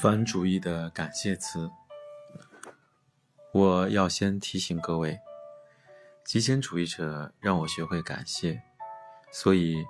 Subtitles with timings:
[0.00, 1.72] 反主义的感谢词，
[3.50, 5.18] 我要先提醒各位，
[6.24, 8.62] 极简主义者让我学会感谢，
[9.32, 9.84] 所以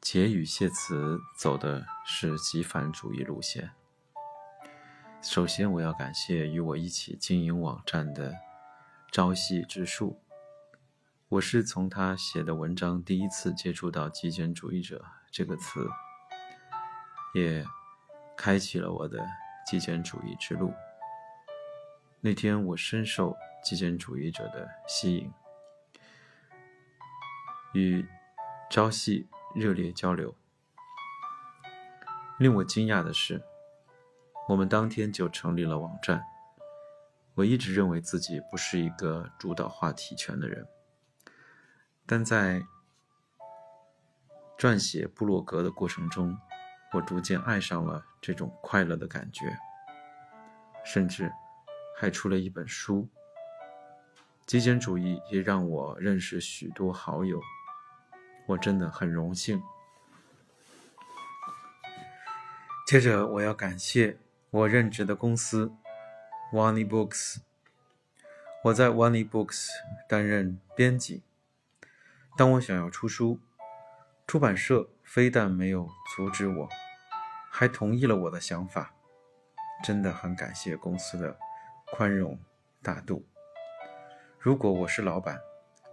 [0.00, 3.72] 结语谢词走的是极反主义路线。
[5.20, 8.32] 首先，我要感谢与我一起经营网站的
[9.12, 10.18] 朝夕之树，
[11.28, 15.86] 我是从他写的文章第一次接触到极简主义者这个词，
[17.34, 17.66] 也。
[18.36, 19.24] 开启了我的
[19.66, 20.72] 极简主义之路。
[22.20, 25.32] 那天，我深受极简主义者的吸引，
[27.72, 28.06] 与
[28.70, 30.34] 朝夕热烈交流。
[32.38, 33.42] 令我惊讶的是，
[34.48, 36.24] 我们当天就成立了网站。
[37.34, 40.66] 我一直认为自己不是一个主导话题权的人，
[42.06, 42.62] 但在
[44.58, 46.38] 撰写部落格的过程中，
[46.92, 49.44] 我逐渐爱上了这种快乐的感觉，
[50.84, 51.30] 甚至
[51.96, 53.08] 还出了一本书。
[54.46, 57.40] 极简主义也让我认识许多好友，
[58.46, 59.60] 我真的很荣幸。
[62.86, 64.16] 接着，我要感谢
[64.50, 65.72] 我任职的公司
[66.52, 67.38] w a n i Books。
[68.62, 69.68] 我在 w a n i Books
[70.08, 71.24] 担任编辑。
[72.36, 73.40] 当我想要出书，
[74.26, 76.68] 出版社非但没有阻止我。
[77.50, 78.92] 还同意了我的想法，
[79.82, 81.38] 真的很感谢公司的
[81.92, 82.38] 宽容
[82.82, 83.26] 大度。
[84.38, 85.40] 如果我是老板，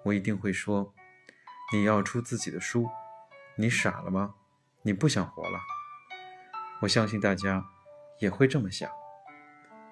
[0.04, 0.94] 我一定会说
[1.72, 2.90] ：“你要出自己的书，
[3.56, 4.36] 你傻了吗？
[4.82, 5.58] 你不想活了？”
[6.82, 7.66] 我相信大家
[8.20, 8.92] 也会这么想。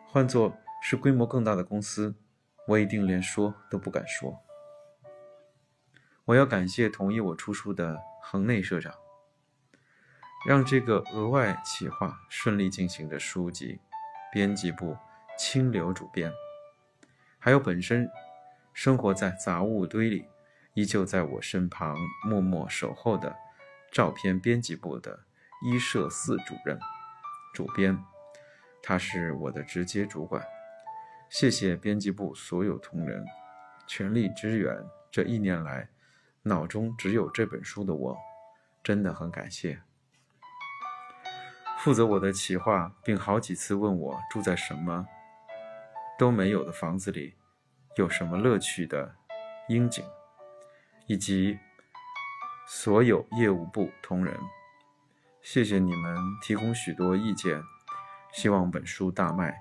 [0.09, 2.13] 换做是规模更大的公司，
[2.67, 4.37] 我一定连说都不敢说。
[6.25, 8.93] 我要感谢同意我出书的恒内社长。
[10.43, 13.79] 让这个额外企划顺利进行的书籍，
[14.31, 14.97] 编辑部
[15.37, 16.33] 清流主编，
[17.37, 18.09] 还有本身
[18.73, 20.25] 生活在杂物堆里，
[20.73, 21.95] 依旧在我身旁
[22.27, 23.35] 默默守候的
[23.91, 25.19] 照片编辑部的
[25.63, 26.79] 一社四主任、
[27.53, 28.03] 主编，
[28.81, 30.43] 他是我的直接主管。
[31.29, 33.23] 谢谢编辑部所有同仁
[33.87, 34.75] 全力支援
[35.11, 35.87] 这一年来，
[36.41, 38.17] 脑中只有这本书的我，
[38.83, 39.79] 真的很感谢。
[41.83, 45.07] 负责我的企划，并好几次问我住在什么
[46.15, 47.33] 都没有的房子里，
[47.95, 49.15] 有什么乐趣的
[49.67, 50.05] 樱井，
[51.07, 51.57] 以及
[52.67, 54.37] 所有业务部同仁，
[55.41, 57.59] 谢谢你们提供许多意见，
[58.31, 59.59] 希望本书大卖。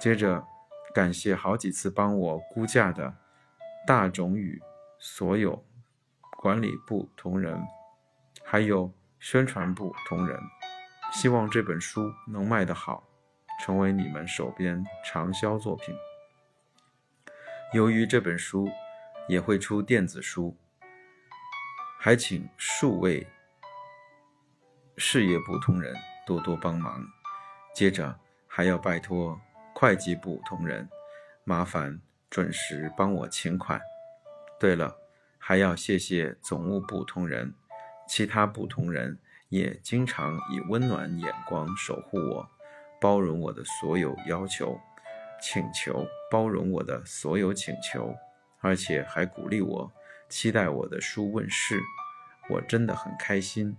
[0.00, 0.44] 接着，
[0.92, 3.14] 感谢好几次帮我估价的
[3.86, 4.60] 大种与
[4.98, 5.64] 所有
[6.38, 7.64] 管理部同仁，
[8.42, 10.36] 还有宣传部同仁。
[11.12, 13.02] 希望这本书能卖得好，
[13.60, 15.94] 成为你们手边畅销作品。
[17.72, 18.68] 由于这本书
[19.28, 20.56] 也会出电子书，
[21.98, 23.26] 还请数位
[24.96, 25.94] 事业部同仁
[26.26, 27.04] 多多帮忙。
[27.74, 29.40] 接着还要拜托
[29.74, 30.88] 会计部同仁，
[31.44, 33.80] 麻烦准时帮我请款。
[34.58, 34.96] 对了，
[35.38, 37.54] 还要谢谢总务部同仁，
[38.06, 39.18] 其他部同仁。
[39.48, 42.48] 也经常以温暖眼光守护我，
[43.00, 44.78] 包容我的所有要求、
[45.40, 48.14] 请求，包容我的所有请求，
[48.60, 49.92] 而且还鼓励我，
[50.28, 51.80] 期待我的书问世。
[52.50, 53.76] 我真的很开心。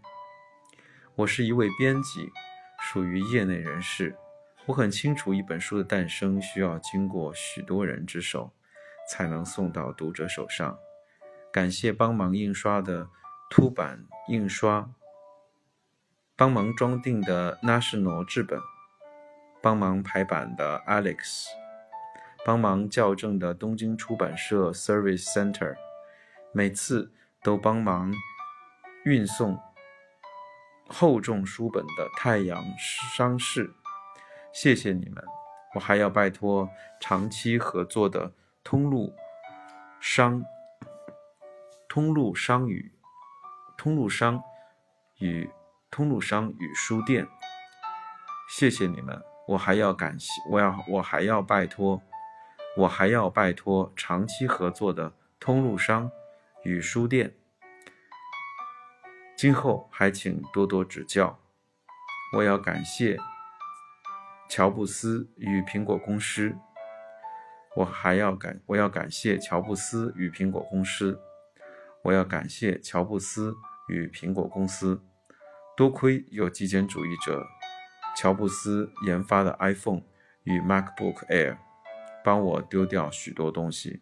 [1.16, 2.30] 我是一位编辑，
[2.80, 4.16] 属于业内人士，
[4.68, 8.54] 我很清楚一本书的诞生需要经过许多人之手，
[9.10, 10.78] 才能送到读者手上。
[11.52, 13.10] 感谢帮忙印刷的
[13.50, 14.90] 凸版印刷。
[16.40, 18.62] 帮忙装订的 National 制本，
[19.62, 21.48] 帮忙排版的 Alex，
[22.46, 25.76] 帮忙校正的东京出版社 Service Center，
[26.54, 27.12] 每次
[27.44, 28.14] 都帮忙
[29.04, 29.60] 运送
[30.88, 32.64] 厚重书本的太阳
[33.14, 33.74] 商事，
[34.54, 35.22] 谢谢你们！
[35.76, 36.70] 我还要拜托
[37.02, 38.32] 长期合作的
[38.64, 39.14] 通路
[40.00, 40.42] 商、
[41.90, 42.90] 通路商与
[43.78, 44.42] 通路商
[45.18, 45.50] 与。
[46.00, 47.28] 通路商与书店，
[48.48, 49.22] 谢谢你们！
[49.50, 52.02] 我还要感谢，我要，我还要拜托，
[52.78, 55.12] 我还要拜托长期合作的
[55.42, 56.10] 通路商
[56.64, 57.36] 与书店，
[59.36, 61.38] 今后还请多多指教。
[62.38, 63.18] 我要感谢
[64.50, 66.56] 乔布斯与苹果公司，
[67.76, 71.20] 我还要感，我要感谢乔布斯与苹果公司，
[72.04, 73.54] 我要感谢乔布斯
[73.90, 75.04] 与苹果公司。
[75.80, 77.48] 多亏有极简主义者
[78.14, 80.02] 乔布斯研发的 iPhone
[80.44, 81.58] 与 MacBook Air，
[82.22, 84.02] 帮我丢掉许多东西。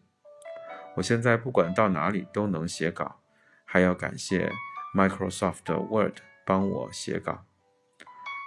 [0.96, 3.20] 我现在不管到哪里都能写稿，
[3.64, 4.52] 还要感谢
[4.96, 7.46] Microsoft Word 帮我写稿，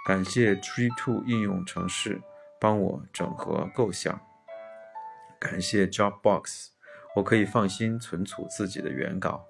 [0.05, 2.21] 感谢 Tree2 应用程式
[2.59, 4.19] 帮我整合构想，
[5.39, 6.71] 感谢 Dropbox，
[7.15, 9.45] 我可以放心存储自己的原稿，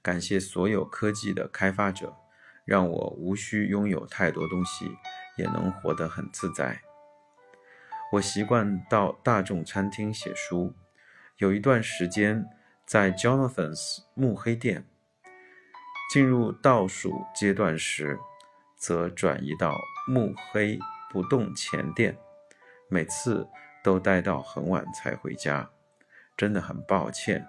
[0.00, 2.14] 感谢所有科技的开发者，
[2.64, 4.90] 让我无需拥有太多东西
[5.36, 6.80] 也能活得很自在。
[8.12, 10.74] 我习惯到大众餐厅写书。
[11.38, 12.46] 有一段时间，
[12.86, 14.86] 在 Jonathan's 木黑店
[16.12, 18.18] 进入倒数阶段时，
[18.76, 19.76] 则转移到
[20.06, 20.78] 木黑
[21.10, 22.16] 不动前店，
[22.88, 23.48] 每次
[23.82, 25.70] 都待到很晚才回家，
[26.36, 27.48] 真的很抱歉。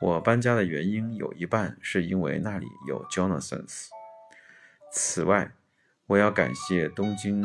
[0.00, 3.88] 我搬家的原因有一半是因为那里有 Jonathan's。
[4.92, 5.52] 此外，
[6.06, 7.44] 我要感谢东京。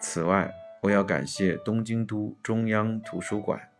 [0.00, 0.52] 此外。
[0.82, 3.72] 我要感谢东京都中央图书馆，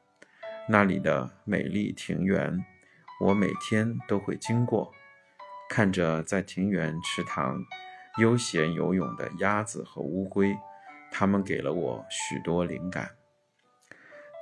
[0.68, 2.64] 那里的美丽庭园，
[3.20, 4.92] 我每天都会经过，
[5.68, 7.60] 看着在庭园池塘
[8.18, 10.58] 悠闲游泳的鸭子和乌龟，
[11.12, 13.10] 它们给了我许多灵感。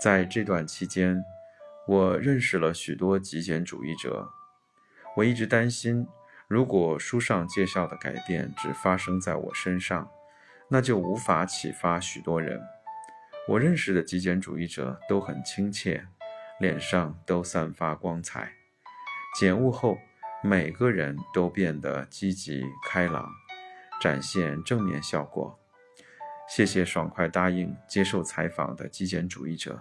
[0.00, 1.22] 在这段期间，
[1.86, 4.30] 我认识了许多极简主义者。
[5.16, 6.06] 我一直担心，
[6.48, 10.10] 如果书上介绍的改变只发生在我身上。
[10.66, 12.58] 那就无法启发许多人。
[13.46, 16.06] 我认识的极简主义者都很亲切，
[16.58, 18.50] 脸上都散发光彩。
[19.38, 19.98] 减物后，
[20.42, 23.28] 每个人都变得积极开朗，
[24.00, 25.56] 展现正面效果。
[26.48, 29.80] 谢谢爽快答应接受采访的极简主义者。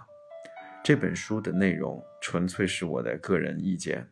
[0.83, 4.05] 这本书的内容纯粹是我的个人意见，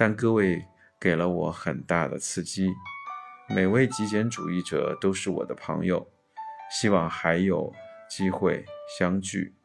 [0.00, 0.64] 但各位
[1.00, 2.72] 给了我很大的刺激。
[3.48, 6.08] 每位极简主义者都是我的朋友，
[6.70, 7.74] 希望还有
[8.08, 8.64] 机会
[8.96, 9.56] 相聚。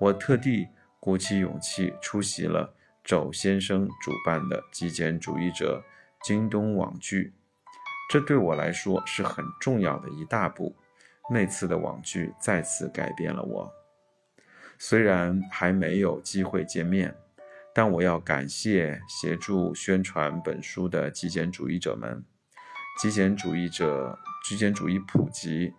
[0.00, 0.68] 我特地
[0.98, 2.74] 鼓起勇气出席了
[3.04, 5.84] 肘先生主办的极简主义者
[6.22, 7.34] 京东网剧，
[8.08, 10.74] 这对我来说是很重要的一大步。
[11.30, 13.70] 那次的网剧再次改变了我。
[14.78, 17.14] 虽然还没有机会见面，
[17.78, 22.24] 但我要感谢协助宣传本书的极简主义者们。
[23.00, 25.72] 极简主义者，极简主义普及，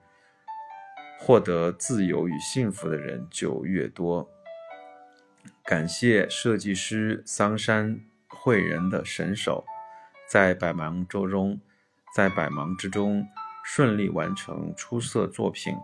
[1.20, 4.30] 获得自由与幸福的人就越多。
[5.66, 8.00] 感谢设计师桑山
[8.30, 9.66] 惠人的神手，
[10.26, 11.60] 在百忙之中，
[12.16, 13.28] 在百忙之中
[13.66, 15.76] 顺利完成出色作品。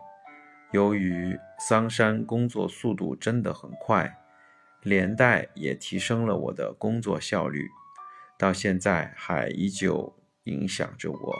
[0.71, 4.17] 由于桑山工作速度真的很快，
[4.85, 7.69] 连带也提升了我的工作效率，
[8.37, 10.15] 到现在还依旧。
[10.45, 11.35] 影响着我，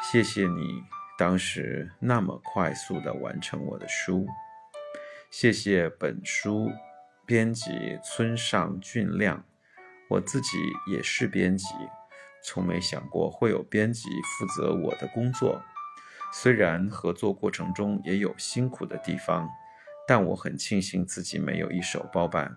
[0.00, 0.84] 谢谢你
[1.18, 4.28] 当时那么快速的完成我的书，
[5.28, 6.70] 谢谢本书
[7.26, 9.44] 编辑村上俊亮，
[10.08, 10.56] 我自己
[10.86, 11.66] 也是编辑，
[12.44, 14.08] 从没想过会有编辑
[14.38, 15.60] 负责我的工作，
[16.32, 19.50] 虽然合作过程中也有辛苦的地方，
[20.06, 22.56] 但我很庆幸自己没有一手包办，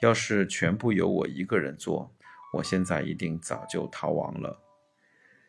[0.00, 2.14] 要是全部由我一个人做，
[2.54, 4.60] 我现在一定早就逃亡了。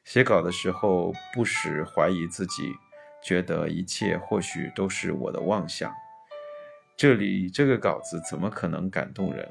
[0.06, 2.74] 写稿的时候，不时怀疑自己，
[3.22, 5.94] 觉得一切或许都是我的妄想。
[6.96, 9.50] 这里这个稿子怎么可能感动人？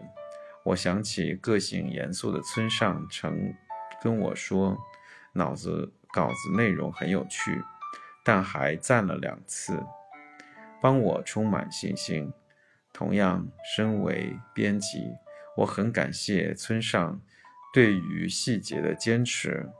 [0.64, 3.52] 我想起个性严肃的村上曾
[4.00, 4.78] 跟我说，
[5.32, 7.60] 脑子稿子内容很有趣，
[8.22, 9.82] 但还赞了两次，
[10.82, 12.32] 帮我充满信心。
[12.92, 15.12] 同样，身为编辑，
[15.56, 17.20] 我很感谢村上
[17.72, 19.70] 对于细节的坚持。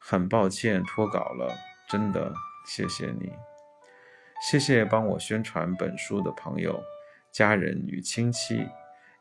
[0.00, 1.54] 很抱歉脱稿了，
[1.88, 2.32] 真的
[2.64, 3.32] 谢谢你，
[4.40, 6.80] 谢谢帮我宣传本书的朋友、
[7.32, 8.64] 家人与亲戚，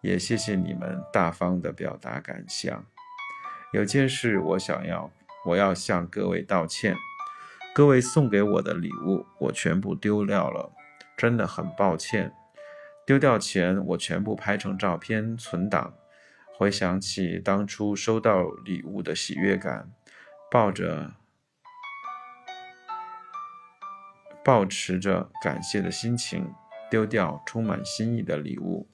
[0.01, 2.85] 也谢谢你们大方的表达感想。
[3.73, 5.11] 有件事我想要，
[5.45, 6.95] 我要向各位道歉，
[7.73, 10.71] 各位送给我的礼物我全部丢掉了，
[11.17, 12.31] 真的很抱歉。
[13.05, 15.93] 丢掉前我全部拍成照片存档，
[16.55, 19.91] 回想起当初收到礼物的喜悦感。
[20.49, 21.11] 抱着，
[24.43, 26.53] 抱持着感谢的心情，
[26.89, 28.87] 丢掉充满心意的礼物。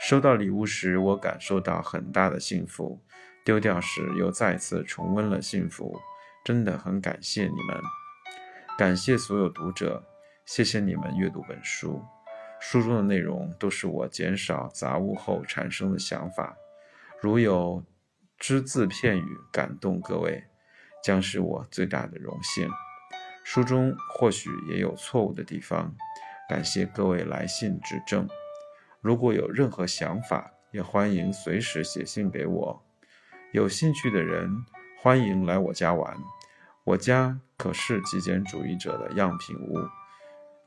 [0.00, 3.00] 收到礼物时，我感受到很大的幸福；
[3.44, 5.98] 丢掉时，又再次重温了幸福。
[6.44, 7.80] 真的很感谢你们，
[8.76, 10.04] 感谢所有读者，
[10.44, 12.02] 谢谢你们阅读本书。
[12.60, 16.56] 书中的内容都是我减少杂物后产生的想法，
[17.20, 17.84] 如有
[18.38, 20.44] 只字片语感动各位。
[21.02, 22.70] 将是我最大的荣幸。
[23.42, 25.92] 书中或许也有错误的地方，
[26.48, 28.28] 感谢各位来信指正。
[29.00, 32.84] 如果有任何想法，也欢迎随时写信给我。
[33.50, 34.48] 有兴趣的人
[34.96, 36.16] 欢迎来我家玩，
[36.84, 39.80] 我家可是极简主义者的样品屋，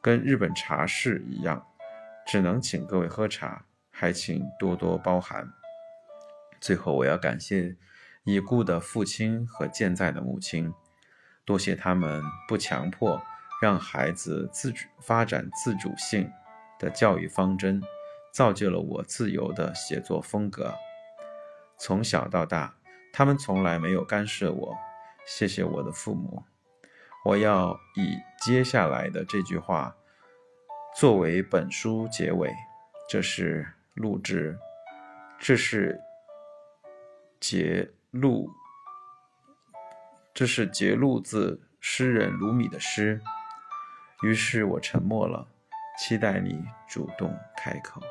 [0.06, 1.66] 跟日本茶室一样。
[2.28, 5.52] 只能请各位喝茶，还请多多包涵。
[6.62, 7.76] 最后，我要感谢
[8.24, 10.72] 已故的父亲和健在的母亲，
[11.44, 13.20] 多谢他们不强迫
[13.60, 16.32] 让孩子自主发展自主性
[16.78, 17.82] 的教育方针，
[18.32, 20.72] 造就了我自由的写作风格。
[21.80, 22.76] 从小到大，
[23.12, 24.78] 他们从来没有干涉我。
[25.26, 26.44] 谢谢我的父母。
[27.26, 29.96] 我要以接下来的这句话。
[30.96, 32.54] 作为本书结尾，
[33.10, 34.58] 这是录制，
[35.40, 36.00] 这是
[37.40, 38.50] 节录，
[40.34, 43.20] 这是节录自诗人卢米的诗。
[44.22, 45.46] 于是我沉默了，
[46.00, 48.02] 期待你主动开口。